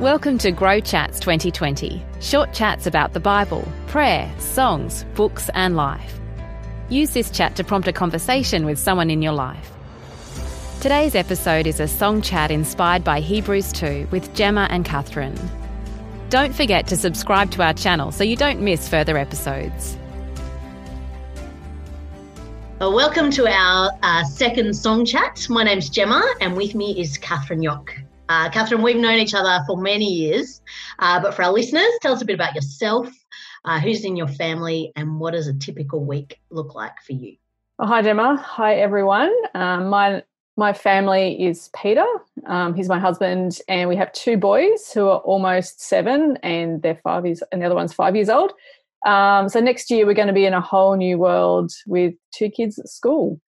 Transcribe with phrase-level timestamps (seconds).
[0.00, 6.18] Welcome to Grow Chats 2020, short chats about the Bible, prayer, songs, books, and life.
[6.88, 9.70] Use this chat to prompt a conversation with someone in your life.
[10.80, 15.38] Today's episode is a song chat inspired by Hebrews 2 with Gemma and Catherine.
[16.30, 19.98] Don't forget to subscribe to our channel so you don't miss further episodes.
[22.78, 25.46] Well, welcome to our uh, second song chat.
[25.50, 27.90] My name's Gemma, and with me is Catherine Yock.
[28.30, 30.62] Uh, Catherine, we've known each other for many years,
[31.00, 33.08] uh, but for our listeners, tell us a bit about yourself,
[33.64, 37.34] uh, who's in your family, and what does a typical week look like for you?
[37.80, 38.36] Oh, hi, Gemma.
[38.36, 39.34] Hi, everyone.
[39.56, 40.22] Um, my
[40.56, 42.06] my family is Peter.
[42.46, 47.00] Um, he's my husband, and we have two boys who are almost seven, and they're
[47.02, 48.52] five years, and the other one's five years old.
[49.06, 52.48] Um, so next year we're going to be in a whole new world with two
[52.48, 53.40] kids at school.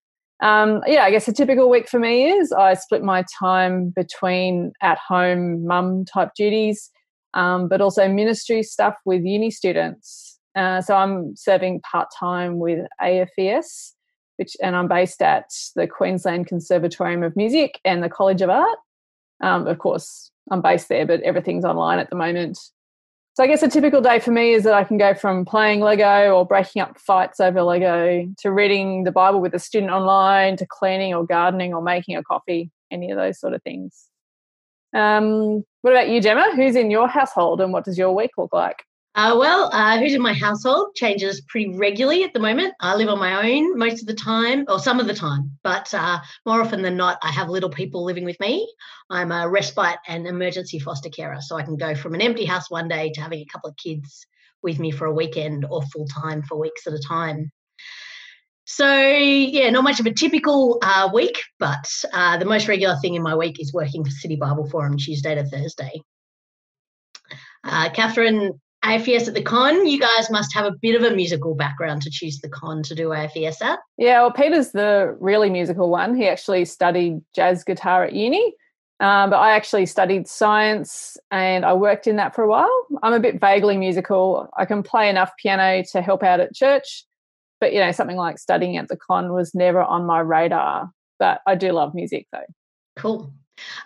[0.43, 4.73] Um, yeah, I guess a typical week for me is I split my time between
[4.83, 6.91] at home mum type duties,
[7.35, 10.41] um, but also ministry stuff with uni students.
[10.57, 13.93] Uh, so I'm serving part time with AFES,
[14.37, 15.45] which and I'm based at
[15.77, 18.79] the Queensland Conservatorium of Music and the College of Art.
[19.43, 22.59] Um, of course, I'm based there, but everything's online at the moment.
[23.35, 25.81] So I guess a typical day for me is that I can go from playing
[25.81, 30.59] Lego or breaking up fights over Lego to reading the Bible with a student online
[30.59, 34.09] to cleaning or gardening or making a coffee, any of those sort of things.
[34.95, 36.53] Um, what about you, Gemma?
[36.55, 38.85] Who's in your household and what does your week look like?
[39.15, 42.73] Uh, well, uh, who's in my household changes pretty regularly at the moment.
[42.81, 45.93] I live on my own most of the time, or some of the time, but
[45.93, 48.67] uh, more often than not, I have little people living with me.
[49.11, 52.71] I'm a respite and emergency foster carer, so I can go from an empty house
[52.71, 54.27] one day to having a couple of kids
[54.63, 57.51] with me for a weekend or full time for weeks at a time.
[58.65, 63.15] So, yeah, not much of a typical uh, week, but uh, the most regular thing
[63.15, 66.01] in my week is working for City Bible Forum Tuesday to Thursday.
[67.65, 71.55] Uh, Catherine AFES at the con, you guys must have a bit of a musical
[71.55, 73.79] background to choose the con to do AFES at.
[73.97, 76.17] Yeah, well, Peter's the really musical one.
[76.17, 78.55] He actually studied jazz guitar at uni,
[78.99, 82.87] um, but I actually studied science and I worked in that for a while.
[83.03, 84.49] I'm a bit vaguely musical.
[84.59, 87.05] I can play enough piano to help out at church,
[87.61, 90.91] but you know, something like studying at the con was never on my radar.
[91.21, 92.47] But I do love music though.
[92.97, 93.33] Cool.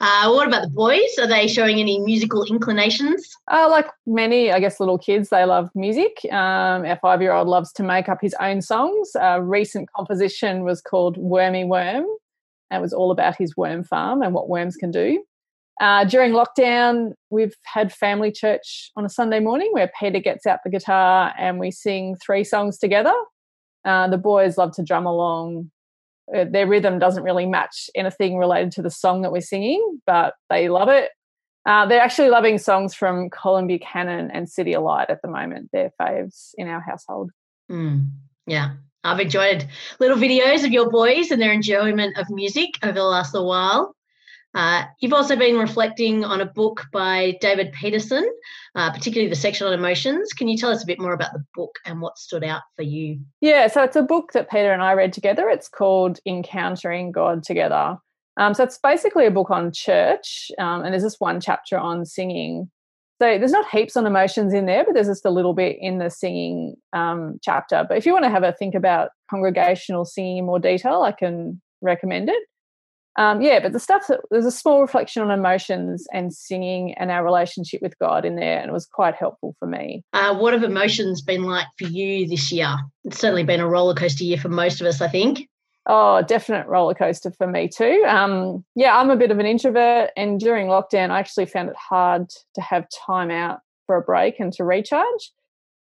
[0.00, 1.19] Uh, what about the boys?
[1.19, 3.37] Are they showing any musical inclinations?
[3.50, 6.19] Uh, like many, I guess, little kids, they love music.
[6.31, 9.12] Um, our five year old loves to make up his own songs.
[9.20, 12.04] A recent composition was called Wormy Worm.
[12.70, 15.22] It was all about his worm farm and what worms can do.
[15.81, 20.60] Uh, during lockdown, we've had family church on a Sunday morning where Peter gets out
[20.64, 23.14] the guitar and we sing three songs together.
[23.84, 25.70] Uh, the boys love to drum along
[26.34, 30.34] uh, their rhythm doesn't really match anything related to the song that we're singing, but
[30.50, 31.10] they love it.
[31.66, 35.70] Uh, they're actually loving songs from Colin Buchanan and CityAlight at the moment.
[35.72, 37.32] They're faves in our household.
[37.70, 38.09] Mm,
[38.47, 39.66] yeah, I've enjoyed
[39.98, 43.96] little videos of your boys and their enjoyment of music over the last little while.
[44.56, 48.27] Uh, you've also been reflecting on a book by David Peterson,
[48.75, 50.33] uh, particularly the section on emotions.
[50.33, 52.83] Can you tell us a bit more about the book and what stood out for
[52.83, 53.21] you?
[53.43, 55.50] Yeah, so it's a book that Peter and I read together.
[55.50, 57.99] It's called Encountering God Together.
[58.39, 62.06] Um, so it's basically a book on church, um, and there's this one chapter on
[62.06, 62.71] singing.
[63.21, 65.99] So there's not heaps on emotions in there, but there's just a little bit in
[65.99, 67.84] the singing um, chapter.
[67.87, 71.12] But if you want to have a think about congregational singing in more detail, I
[71.12, 72.43] can recommend it
[73.16, 77.10] um, yeah, but the stuff that there's a small reflection on emotions and singing and
[77.10, 80.04] our relationship with God in there, and it was quite helpful for me.
[80.12, 82.75] Uh, what have emotions been like for you this year?
[83.05, 85.49] It's certainly been a roller coaster year for most of us, I think.
[85.88, 88.05] Oh, definite roller coaster for me too.
[88.09, 91.76] Um, yeah, I'm a bit of an introvert, and during lockdown, I actually found it
[91.76, 95.32] hard to have time out for a break and to recharge.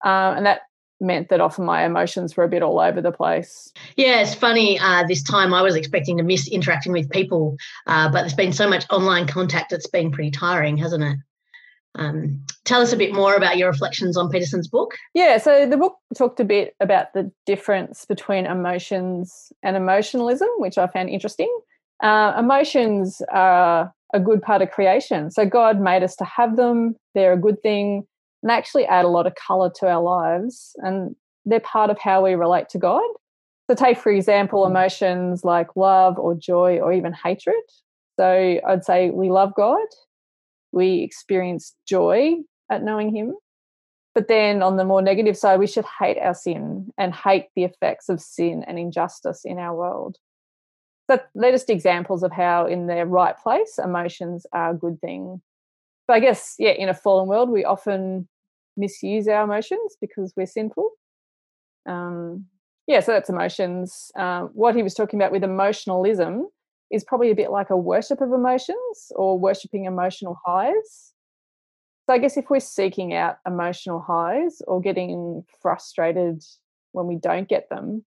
[0.05, 0.61] Um, and that
[1.01, 3.73] meant that often my emotions were a bit all over the place.
[3.97, 4.79] Yeah, it's funny.
[4.79, 7.57] Uh, this time I was expecting to miss interacting with people,
[7.87, 11.19] uh, but there's been so much online contact, it's been pretty tiring, hasn't it?
[11.95, 14.95] Um, tell us a bit more about your reflections on Peterson's book.
[15.15, 20.79] Yeah, so the book talked a bit about the difference between emotions and emotionalism, which
[20.79, 21.53] I found interesting.
[22.01, 25.31] Uh, emotions are a good part of creation.
[25.31, 28.07] So God made us to have them, they're a good thing
[28.43, 30.75] and actually add a lot of color to our lives.
[30.79, 33.09] And they're part of how we relate to God.
[33.71, 37.63] So, take for example, emotions like love or joy or even hatred.
[38.19, 39.87] So, I'd say we love God,
[40.73, 42.37] we experience joy
[42.71, 43.35] at knowing Him.
[44.15, 47.65] But then on the more negative side, we should hate our sin and hate the
[47.65, 50.17] effects of sin and injustice in our world.
[51.09, 55.41] So they're just examples of how, in their right place, emotions are a good thing.
[56.09, 58.27] But I guess, yeah, in a fallen world, we often
[58.77, 60.91] misuse our emotions because we're sinful.
[61.87, 62.47] Um,
[62.87, 64.11] yeah, so that's emotions.
[64.17, 66.49] Um, what he was talking about with emotionalism
[66.91, 71.13] is probably a bit like a worship of emotions or worshipping emotional highs.
[72.07, 76.43] So I guess if we're seeking out emotional highs or getting frustrated
[76.93, 78.07] when we don't get them,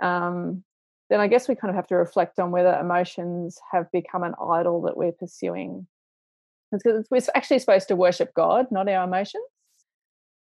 [0.00, 0.62] um,
[1.10, 4.34] then I guess we kind of have to reflect on whether emotions have become an
[4.40, 5.88] idol that we're pursuing.
[6.72, 9.44] Because we're actually supposed to worship God, not our emotions.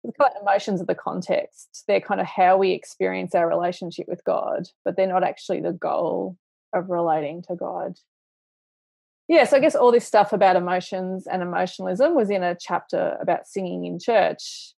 [0.03, 1.83] The kind of emotions are the context.
[1.87, 5.73] They're kind of how we experience our relationship with God, but they're not actually the
[5.73, 6.37] goal
[6.73, 7.97] of relating to God.
[9.27, 13.17] Yeah, so I guess all this stuff about emotions and emotionalism was in a chapter
[13.21, 14.73] about singing in church.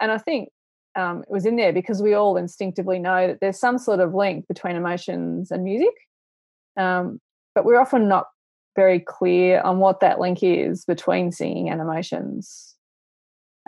[0.00, 0.50] And I think
[0.96, 4.14] um, it was in there because we all instinctively know that there's some sort of
[4.14, 5.94] link between emotions and music.
[6.78, 7.20] Um,
[7.54, 8.26] but we're often not
[8.76, 12.76] very clear on what that link is between singing and emotions.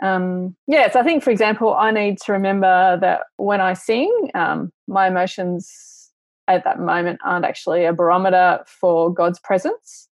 [0.01, 4.31] Um, yeah, so I think, for example, I need to remember that when I sing,
[4.33, 6.11] um, my emotions
[6.47, 10.09] at that moment aren't actually a barometer for God's presence.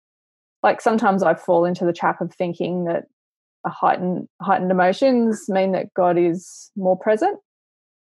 [0.62, 3.06] Like sometimes I fall into the trap of thinking that
[3.66, 7.40] heightened heightened emotions mean that God is more present.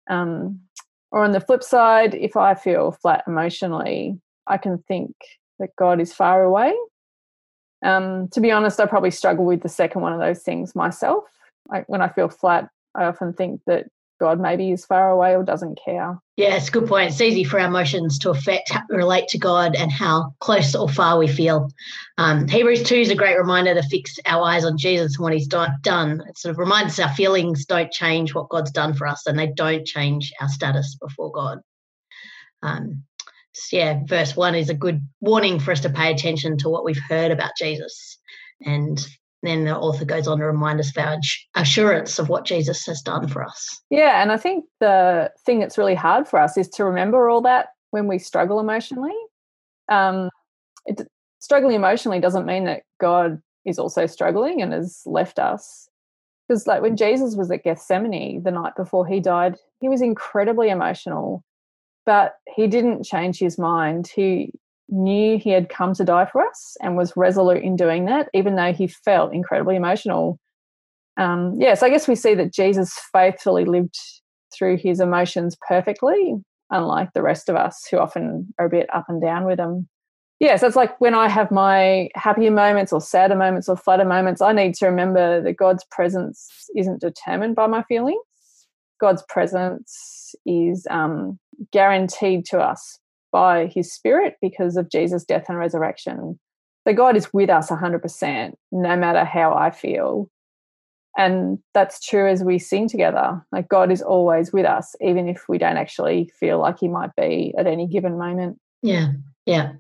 [0.09, 0.61] Um,
[1.11, 5.13] or on the flip side, if I feel flat emotionally, I can think
[5.59, 6.75] that God is far away.
[7.85, 11.25] Um, to be honest, I probably struggle with the second one of those things myself.
[11.69, 13.87] Like when I feel flat, I often think that
[14.19, 16.19] God maybe is far away or doesn't care.
[16.37, 17.11] Yeah, it's a good point.
[17.11, 21.19] It's easy for our emotions to affect, relate to God and how close or far
[21.19, 21.69] we feel.
[22.17, 25.35] Um, Hebrews 2 is a great reminder to fix our eyes on Jesus and what
[25.35, 26.23] he's done.
[26.29, 29.39] It sort of reminds us our feelings don't change what God's done for us and
[29.39, 31.61] they don't change our status before God.
[32.63, 33.05] Um,
[33.73, 37.01] yeah, verse 1 is a good warning for us to pay attention to what we've
[37.09, 38.19] heard about Jesus
[38.61, 39.07] and
[39.43, 41.19] then the author goes on to remind us of our
[41.55, 43.81] assurance of what Jesus has done for us.
[43.91, 47.43] Yeah, and I think the thing that's really hard for us is to remember all
[47.43, 49.15] that when we struggle emotionally.
[49.89, 50.31] Um,
[50.87, 51.03] it,
[51.39, 55.89] struggling emotionally doesn't mean that God is also struggling and has left us.
[56.49, 60.71] Because, like, when Jesus was at Gethsemane the night before he died, he was incredibly
[60.71, 61.45] emotional,
[62.07, 64.07] but he didn't change his mind.
[64.07, 64.53] He
[64.89, 68.57] knew he had come to die for us and was resolute in doing that, even
[68.57, 70.39] though he felt incredibly emotional.
[71.19, 73.97] Um, yes, yeah, so I guess we see that Jesus faithfully lived
[74.57, 76.35] through his emotions perfectly,
[76.71, 79.89] unlike the rest of us who often are a bit up and down with them.
[80.39, 84.05] Yeah, so it's like when I have my happier moments or sadder moments or flatter
[84.05, 88.19] moments, I need to remember that God's presence isn't determined by my feelings.
[89.01, 91.39] God's presence is um,
[91.73, 92.99] guaranteed to us
[93.33, 96.39] by his spirit because of Jesus' death and resurrection.
[96.87, 100.31] So God is with us 100%, no matter how I feel.
[101.19, 103.45] And that's true as we sing together.
[103.51, 107.15] Like God is always with us, even if we don't actually feel like he might
[107.17, 108.59] be at any given moment.
[108.83, 109.13] Yeah.
[109.47, 109.73] Yeah.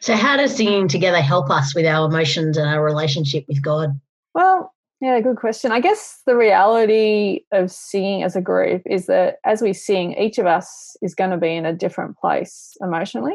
[0.00, 3.98] So, how does singing together help us with our emotions and our relationship with God?
[4.34, 4.71] Well,
[5.02, 5.72] yeah, good question.
[5.72, 10.38] I guess the reality of singing as a group is that as we sing, each
[10.38, 13.34] of us is going to be in a different place emotionally.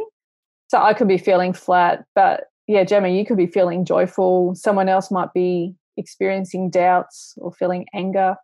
[0.70, 4.56] So I could be feeling flat, but yeah, Gemma, you could be feeling joyful.
[4.56, 8.38] Someone else might be experiencing doubts or feeling anger.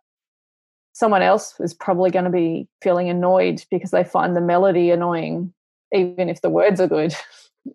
[0.92, 5.54] Someone else is probably going to be feeling annoyed because they find the melody annoying,
[5.94, 7.14] even if the words are good.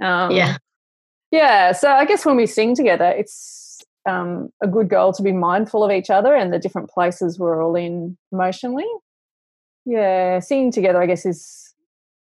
[0.01, 0.57] Um, yeah.
[1.31, 1.71] Yeah.
[1.71, 3.68] So I guess when we sing together, it's
[4.07, 7.63] um, a good goal to be mindful of each other and the different places we're
[7.63, 8.87] all in emotionally.
[9.85, 11.73] Yeah, singing together, I guess, is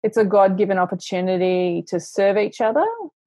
[0.04, 2.86] it's a God given opportunity to serve each other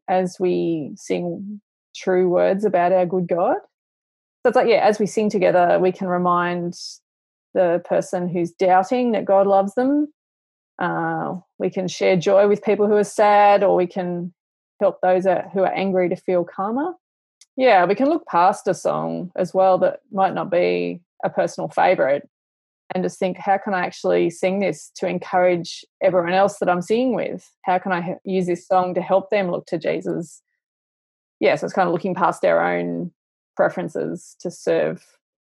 [0.08, 1.60] as we sing
[1.94, 3.56] true words about our good God.
[4.42, 6.74] So it's like, yeah, as we sing together, we can remind
[7.54, 10.12] the person who's doubting that God loves them.
[10.78, 14.34] Uh, we can share joy with people who are sad, or we can
[14.78, 16.92] help those who are angry to feel calmer
[17.56, 21.68] yeah, we can look past a song as well that might not be a personal
[21.68, 22.28] favorite
[22.94, 26.82] and just think, how can I actually sing this to encourage everyone else that I'm
[26.82, 27.50] singing with?
[27.62, 30.42] How can I use this song to help them look to Jesus?
[31.40, 33.10] Yeah, so it's kind of looking past our own
[33.56, 35.04] preferences to serve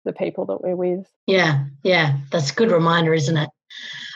[0.05, 1.07] the people that we're with.
[1.25, 3.49] Yeah, yeah, that's a good reminder, isn't it?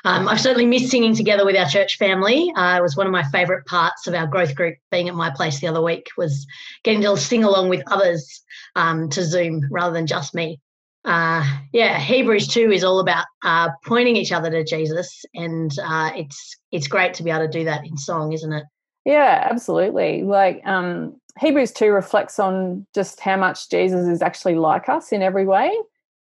[0.04, 2.52] Um, I've certainly missed singing together with our church family.
[2.56, 5.30] Uh, it was one of my favourite parts of our growth group being at my
[5.30, 6.48] place the other week was
[6.84, 8.42] getting to sing along with others
[8.76, 10.60] um, to Zoom rather than just me.
[11.06, 16.12] Uh, yeah, Hebrews two is all about uh, pointing each other to Jesus, and uh,
[16.16, 18.64] it's it's great to be able to do that in song, isn't it?
[19.06, 20.24] Yeah, absolutely.
[20.24, 25.22] Like um, Hebrews 2 reflects on just how much Jesus is actually like us in
[25.22, 25.72] every way.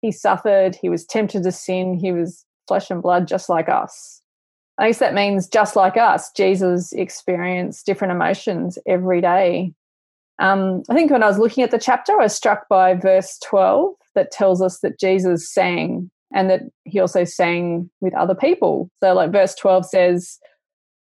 [0.01, 4.21] He suffered, he was tempted to sin, he was flesh and blood just like us.
[4.77, 9.73] I guess that means just like us, Jesus experienced different emotions every day.
[10.39, 13.39] Um, I think when I was looking at the chapter, I was struck by verse
[13.45, 18.89] 12 that tells us that Jesus sang and that he also sang with other people.
[19.01, 20.39] So, like verse 12 says,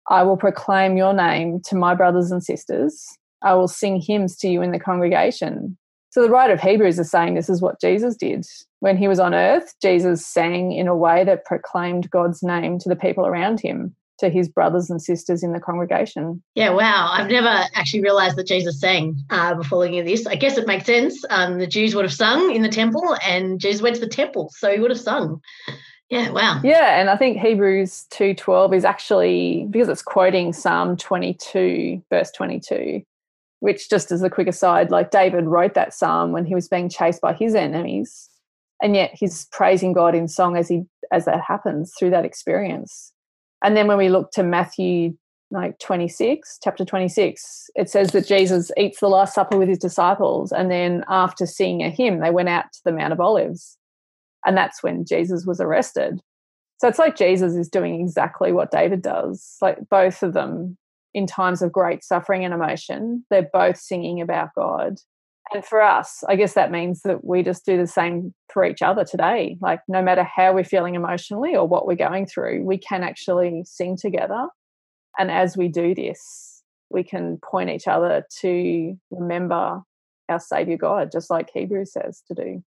[0.09, 3.05] I will proclaim your name to my brothers and sisters.
[3.43, 5.77] I will sing hymns to you in the congregation.
[6.11, 8.45] So the writer of Hebrews is saying this is what Jesus did.
[8.79, 12.89] When he was on earth, Jesus sang in a way that proclaimed God's name to
[12.89, 16.41] the people around him, to his brothers and sisters in the congregation.
[16.55, 17.09] Yeah, wow.
[17.11, 20.25] I've never actually realized that Jesus sang uh, before looking at this.
[20.25, 21.23] I guess it makes sense.
[21.29, 24.51] Um, the Jews would have sung in the temple, and Jesus went to the temple,
[24.55, 25.41] so he would have sung.
[26.09, 26.59] Yeah, wow.
[26.63, 33.03] Yeah, and I think Hebrews 2:12 is actually because it's quoting Psalm 22 verse 22,
[33.59, 36.89] which just as a quick aside, like David wrote that psalm when he was being
[36.89, 38.29] chased by his enemies,
[38.81, 43.11] and yet he's praising God in song as he as that happens through that experience.
[43.63, 45.17] And then when we look to Matthew
[45.51, 50.51] like 26, chapter 26, it says that Jesus eats the last supper with his disciples
[50.51, 53.77] and then after seeing a hymn they went out to the Mount of Olives
[54.45, 56.19] and that's when Jesus was arrested.
[56.79, 59.57] So it's like Jesus is doing exactly what David does.
[59.61, 60.77] Like both of them,
[61.13, 64.97] in times of great suffering and emotion, they're both singing about God.
[65.51, 68.83] And for us, I guess that means that we just do the same for each
[68.83, 69.57] other today.
[69.61, 73.63] Like, no matter how we're feeling emotionally or what we're going through, we can actually
[73.65, 74.47] sing together.
[75.17, 76.61] And as we do this,
[76.91, 79.81] we can point each other to remember
[80.29, 82.63] our Savior God, just like Hebrews says to do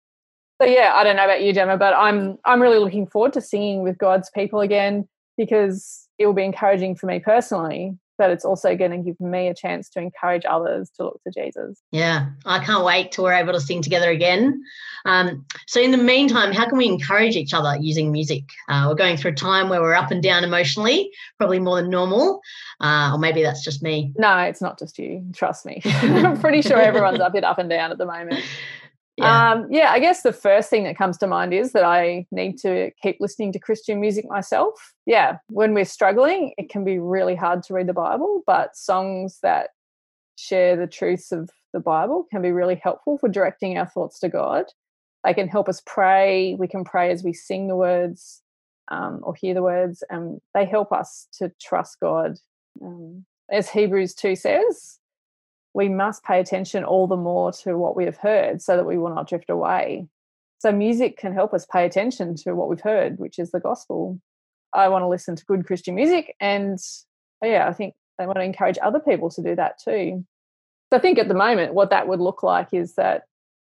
[0.62, 3.42] so yeah, I don't know about you, Gemma, but I'm I'm really looking forward to
[3.42, 8.46] singing with God's people again because it will be encouraging for me personally, but it's
[8.46, 11.82] also going to give me a chance to encourage others to look to Jesus.
[11.92, 14.62] Yeah, I can't wait till we're able to sing together again.
[15.06, 18.44] Um, so in the meantime, how can we encourage each other using music?
[18.70, 21.10] Uh, we're going through a time where we're up and down emotionally,
[21.40, 22.42] probably more than normal,
[22.80, 24.14] uh, or maybe that's just me.
[24.16, 25.26] No, it's not just you.
[25.34, 25.82] Trust me.
[25.86, 28.44] I'm pretty sure everyone's a bit up and down at the moment.
[29.18, 29.52] Yeah.
[29.52, 32.58] Um, yeah, I guess the first thing that comes to mind is that I need
[32.60, 34.94] to keep listening to Christian music myself.
[35.06, 39.40] Yeah, when we're struggling, it can be really hard to read the Bible, but songs
[39.44, 39.72] that
[40.38, 44.30] share the truths of the Bible can be really helpful for directing our thoughts to
[44.30, 44.66] God.
[45.24, 46.56] They can help us pray.
[46.56, 48.42] We can pray as we sing the words
[48.90, 52.38] um, or hear the words, and they help us to trust God.
[52.82, 55.00] Um, as Hebrews 2 says,
[55.74, 58.98] we must pay attention all the more to what we have heard so that we
[58.98, 60.08] will not drift away.
[60.60, 64.20] So, music can help us pay attention to what we've heard, which is the gospel.
[64.74, 66.78] I want to listen to good Christian music, and
[67.44, 70.26] yeah, I think I want to encourage other people to do that too.
[70.92, 73.24] So, I think at the moment, what that would look like is that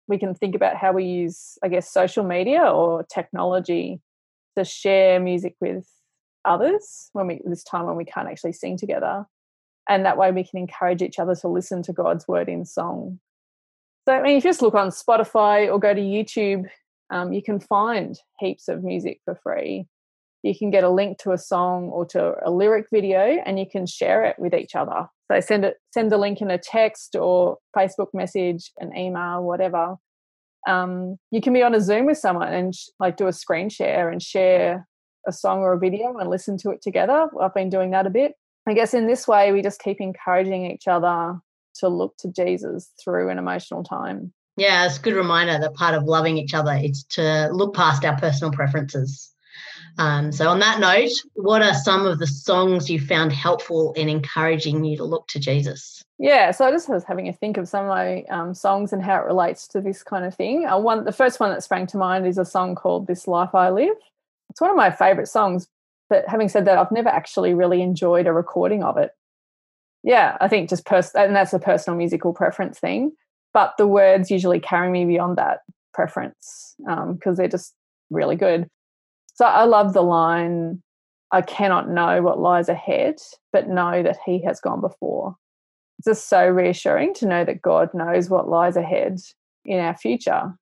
[0.07, 4.01] we can think about how we use, I guess, social media or technology
[4.57, 5.87] to share music with
[6.45, 9.25] others when we this time when we can't actually sing together
[9.89, 13.19] and that way we can encourage each other to listen to God's word in song.
[14.07, 16.65] So, I mean, if you just look on Spotify or go to YouTube,
[17.11, 19.87] um, you can find heaps of music for free.
[20.43, 23.65] You can get a link to a song or to a lyric video, and you
[23.69, 25.07] can share it with each other.
[25.29, 29.95] So send it, send the link in a text or Facebook message, an email, whatever.
[30.67, 33.69] Um, you can be on a Zoom with someone and sh- like do a screen
[33.69, 34.87] share and share
[35.27, 37.27] a song or a video and listen to it together.
[37.41, 38.33] I've been doing that a bit.
[38.67, 41.39] I guess in this way, we just keep encouraging each other
[41.75, 44.33] to look to Jesus through an emotional time.
[44.57, 48.03] Yeah, it's a good reminder that part of loving each other is to look past
[48.03, 49.33] our personal preferences.
[49.97, 54.07] Um, so, on that note, what are some of the songs you found helpful in
[54.07, 56.01] encouraging you to look to Jesus?
[56.17, 59.01] Yeah, so I just was having a think of some of my um, songs and
[59.01, 60.65] how it relates to this kind of thing.
[60.65, 63.55] Uh, one, the first one that sprang to mind is a song called "This Life
[63.55, 63.95] I Live."
[64.49, 65.67] It's one of my favorite songs
[66.09, 69.11] but having said that, I've never actually really enjoyed a recording of it.
[70.03, 73.11] Yeah, I think just pers- and that's a personal musical preference thing.
[73.53, 75.59] But the words usually carry me beyond that
[75.93, 77.73] preference because um, they're just
[78.09, 78.67] really good.
[79.33, 80.81] So I love the line,
[81.31, 83.15] I cannot know what lies ahead,
[83.51, 85.35] but know that He has gone before.
[85.97, 89.19] It's just so reassuring to know that God knows what lies ahead
[89.65, 90.53] in our future.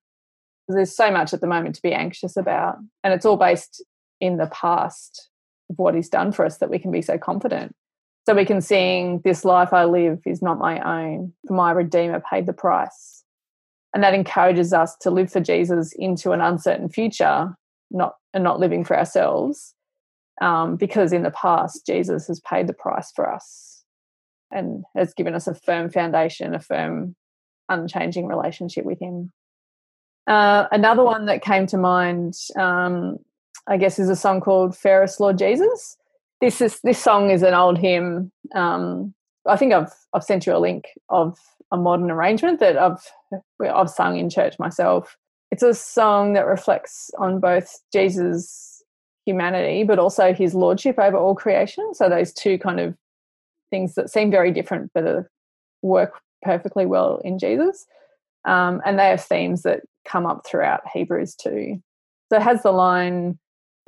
[0.66, 3.82] There's so much at the moment to be anxious about, and it's all based
[4.20, 5.28] in the past
[5.68, 7.74] what he's done for us that we can be so confident.
[8.26, 12.22] So we can sing, This life I live is not my own, for my Redeemer
[12.30, 13.24] paid the price.
[13.94, 17.56] And that encourages us to live for Jesus into an uncertain future,
[17.90, 19.74] not and not living for ourselves.
[20.40, 23.82] Um, because in the past, Jesus has paid the price for us.
[24.50, 27.14] and has given us a firm foundation, a firm,
[27.68, 29.32] unchanging relationship with Him.
[30.26, 33.18] Uh, another one that came to mind, um,
[33.68, 35.96] I guess, is a song called "Fairest Lord Jesus."
[36.40, 38.32] This is this song is an old hymn.
[38.54, 39.14] Um,
[39.46, 41.38] I think I've I've sent you a link of
[41.70, 43.04] a modern arrangement that I've
[43.60, 45.16] I've sung in church myself.
[45.50, 48.82] It's a song that reflects on both Jesus'
[49.24, 51.94] humanity, but also his lordship over all creation.
[51.94, 52.94] So those two kind of
[53.70, 55.26] things that seem very different, but
[55.82, 57.86] work perfectly well in Jesus.
[58.44, 61.82] Um, and they have themes that come up throughout Hebrews too.
[62.30, 63.38] So it has the line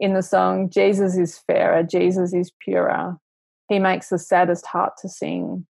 [0.00, 3.18] in the song, Jesus is fairer, Jesus is purer.
[3.68, 5.66] He makes the saddest heart to sing.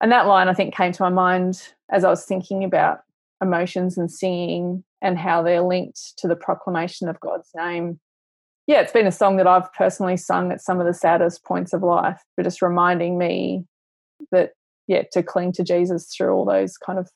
[0.00, 2.98] And that line, I think, came to my mind as I was thinking about
[3.40, 8.00] emotions and singing and how they're linked to the proclamation of God's name.
[8.66, 11.72] Yeah, it's been a song that I've personally sung at some of the saddest points
[11.72, 13.64] of life, but just reminding me
[14.32, 14.50] that,
[14.88, 17.08] yeah, to cling to Jesus through all those kind of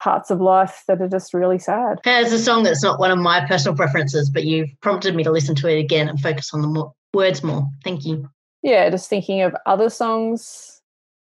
[0.00, 1.98] parts of life that are just really sad.
[2.04, 5.32] It's a song that's not one of my personal preferences, but you've prompted me to
[5.32, 7.68] listen to it again and focus on the more, words more.
[7.84, 8.28] Thank you.
[8.62, 10.80] Yeah, just thinking of other songs.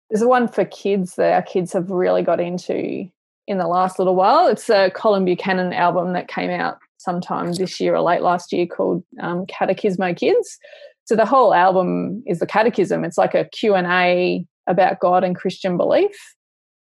[0.10, 3.10] There's one for kids that our kids have really got into
[3.48, 4.48] in the last little while.
[4.48, 8.66] It's a Colin Buchanan album that came out sometime this year or late last year
[8.66, 10.58] called um, Catechismo Kids.
[11.06, 13.04] So the whole album is the catechism.
[13.04, 16.16] It's like a Q&A about God and Christian belief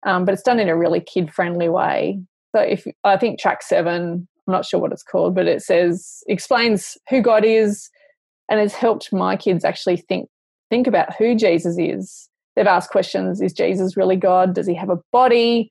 [0.05, 2.21] um, but it's done in a really kid friendly way.
[2.55, 6.23] So if I think track seven, I'm not sure what it's called, but it says
[6.29, 7.91] explains who God is,
[8.51, 10.29] and has helped my kids actually think
[10.71, 12.29] think about who Jesus is.
[12.55, 14.55] They've asked questions: Is Jesus really God?
[14.55, 15.71] Does he have a body?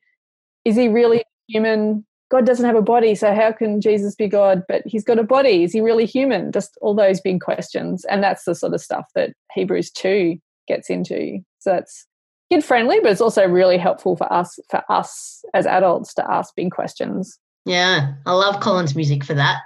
[0.64, 2.04] Is he really human?
[2.30, 4.62] God doesn't have a body, so how can Jesus be God?
[4.66, 5.62] But he's got a body.
[5.62, 6.50] Is he really human?
[6.50, 10.36] Just all those big questions, and that's the sort of stuff that Hebrews two
[10.66, 11.38] gets into.
[11.60, 12.06] So that's
[12.50, 16.54] kid friendly, but it's also really helpful for us for us as adults to ask
[16.54, 17.38] big questions.
[17.64, 19.60] Yeah, I love Colin's music for that.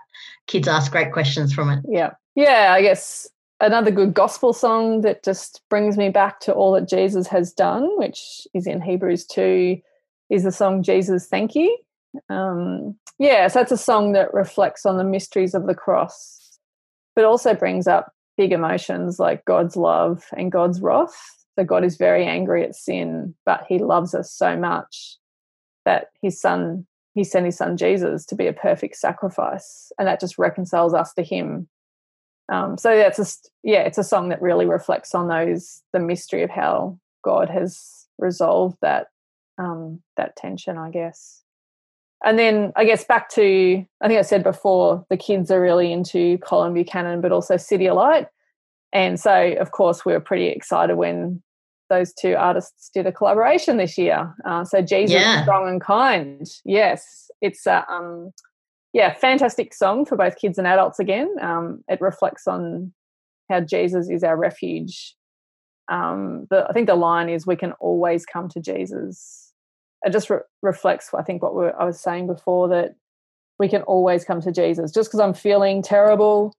[0.47, 1.85] Kids ask great questions from it.
[1.88, 2.73] Yeah, yeah.
[2.73, 3.29] I guess
[3.61, 7.88] another good gospel song that just brings me back to all that Jesus has done,
[7.99, 9.81] which is in Hebrews two,
[10.31, 11.77] is the song "Jesus, Thank You."
[12.31, 16.59] Um, yeah, so it's a song that reflects on the mysteries of the cross,
[17.14, 21.97] but also brings up big emotions like God's love and God's wrath so God is
[21.97, 25.16] very angry at sin, but he loves us so much
[25.85, 29.90] that his son, he sent his son Jesus to be a perfect sacrifice.
[29.99, 31.66] And that just reconciles us to him.
[32.49, 36.44] Um, so that's just, yeah, it's a song that really reflects on those, the mystery
[36.44, 39.09] of how God has resolved that,
[39.59, 41.42] um, that tension, I guess.
[42.25, 45.92] And then I guess back to, I think I said before, the kids are really
[45.92, 48.29] into Colin Buchanan, but also CityAlight.
[48.92, 51.42] And so, of course, we were pretty excited when
[51.88, 54.35] those two artists did a collaboration this year.
[54.44, 55.42] Uh, so Jesus, yeah.
[55.42, 56.46] strong and kind.
[56.64, 58.33] Yes, it's a um,
[58.92, 60.98] yeah, fantastic song for both kids and adults.
[60.98, 62.92] Again, um, it reflects on
[63.51, 65.14] how Jesus is our refuge.
[65.90, 69.53] Um, the, I think the line is, "We can always come to Jesus."
[70.03, 72.94] It just re- reflects, I think, what I was saying before that
[73.59, 74.92] we can always come to Jesus.
[74.92, 76.53] Just because I'm feeling terrible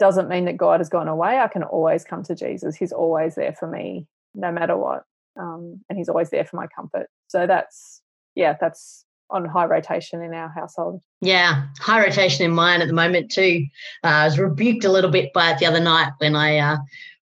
[0.00, 1.38] doesn't mean that God has gone away.
[1.38, 2.74] I can always come to Jesus.
[2.74, 5.04] He's always there for me no matter what.
[5.40, 7.08] Um, and he's always there for my comfort.
[7.28, 8.02] So that's,
[8.34, 11.00] yeah, that's on high rotation in our household.
[11.20, 13.66] Yeah, high rotation in mine at the moment too.
[14.02, 16.76] Uh, I was rebuked a little bit by it the other night when I uh,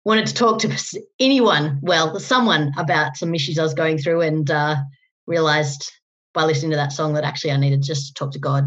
[0.04, 4.50] wanted to talk to anyone, well, someone about some issues I was going through and
[4.50, 4.76] uh,
[5.26, 5.92] realized
[6.32, 8.66] by listening to that song that actually I needed just to talk to God,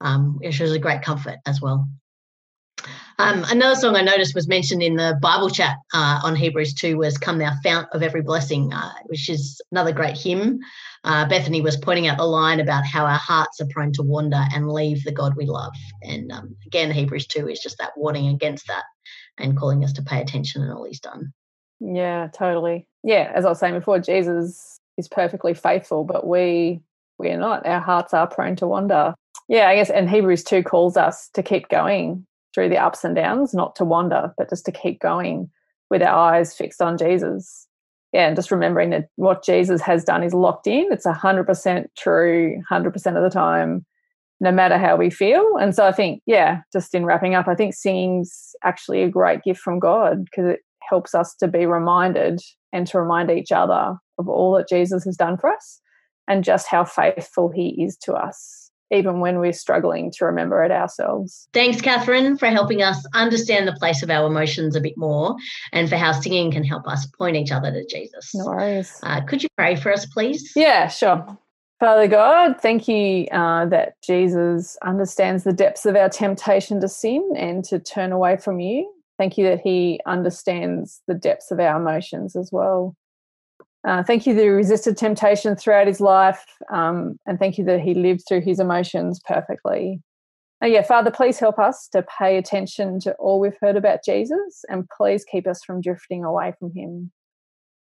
[0.00, 1.86] um, which was a great comfort as well.
[3.18, 6.96] Um, another song I noticed was mentioned in the Bible chat uh, on Hebrews 2
[6.96, 10.58] was Come Thou Fount of Every Blessing, uh, which is another great hymn.
[11.04, 14.44] Uh, Bethany was pointing out the line about how our hearts are prone to wander
[14.52, 15.72] and leave the God we love.
[16.02, 18.84] And um, again, Hebrews 2 is just that warning against that
[19.38, 21.32] and calling us to pay attention and all he's done.
[21.78, 22.88] Yeah, totally.
[23.04, 26.80] Yeah, as I was saying before, Jesus is perfectly faithful, but we
[27.18, 27.64] we are not.
[27.64, 29.14] Our hearts are prone to wander.
[29.48, 33.16] Yeah, I guess and Hebrews 2 calls us to keep going through the ups and
[33.16, 35.50] downs, not to wander, but just to keep going
[35.90, 37.66] with our eyes fixed on Jesus.
[38.12, 40.86] Yeah, and just remembering that what Jesus has done is locked in.
[40.92, 43.84] It's 100% true, 100% of the time,
[44.40, 45.56] no matter how we feel.
[45.60, 49.42] And so I think, yeah, just in wrapping up, I think singing's actually a great
[49.42, 52.40] gift from God because it helps us to be reminded
[52.72, 55.80] and to remind each other of all that Jesus has done for us
[56.28, 58.63] and just how faithful he is to us
[58.94, 61.48] even when we're struggling to remember it ourselves.
[61.52, 65.36] Thanks, Catherine, for helping us understand the place of our emotions a bit more
[65.72, 68.34] and for how singing can help us point each other to Jesus.
[68.34, 68.98] No worries.
[69.02, 70.52] Uh, could you pray for us, please?
[70.56, 71.38] Yeah, sure.
[71.80, 77.34] Father God, thank you uh, that Jesus understands the depths of our temptation to sin
[77.36, 78.90] and to turn away from you.
[79.18, 82.96] Thank you that he understands the depths of our emotions as well.
[83.86, 87.80] Uh, thank you that he resisted temptation throughout his life, um, and thank you that
[87.80, 90.00] he lived through his emotions perfectly.
[90.62, 94.64] Uh, yeah, Father, please help us to pay attention to all we've heard about Jesus,
[94.70, 97.12] and please keep us from drifting away from him.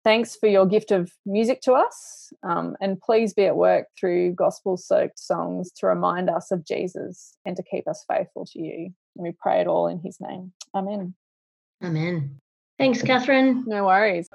[0.04, 4.34] Thanks for your gift of music to us, um, and please be at work through
[4.34, 8.93] gospel soaked songs to remind us of Jesus and to keep us faithful to you.
[9.15, 10.54] And we pray it all in his name.
[10.73, 11.13] Amen.
[11.84, 12.39] Amen.
[12.80, 13.65] Thanks, Catherine.
[13.67, 14.30] No worries.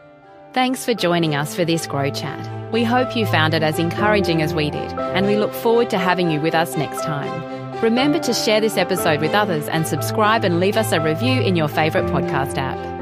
[0.57, 2.73] Thanks for joining us for this Grow Chat.
[2.73, 5.99] We hope you found it as encouraging as we did, and we look forward to
[5.99, 7.83] having you with us next time.
[7.83, 11.57] Remember to share this episode with others and subscribe and leave us a review in
[11.57, 12.96] your favourite podcast app.